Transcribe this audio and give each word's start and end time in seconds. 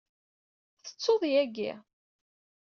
Tettuḍ 0.83 1.21
yagi. 1.33 1.71